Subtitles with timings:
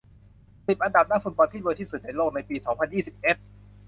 [0.67, 3.37] สิบ อันดับนักฟุตบอลที่รวยที่สุดในโลกในปี สองพันยี่สิบเอ็ด